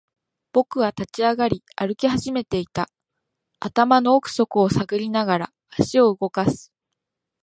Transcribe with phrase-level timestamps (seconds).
[0.51, 2.89] 僕は立ち上がり、歩き始めていた。
[3.59, 6.73] 頭の奥底を探りながら、足を動かす。